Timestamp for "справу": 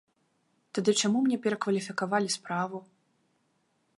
2.39-2.77